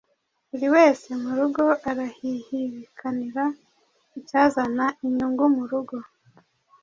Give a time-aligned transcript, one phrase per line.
[0.49, 3.43] Buri wese mu rugo arahihibikanira
[4.19, 5.97] icyazana inyungu mu rugo.